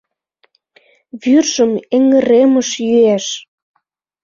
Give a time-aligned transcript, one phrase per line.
[1.21, 3.25] Вӱржым эҥыремыш йӱэш.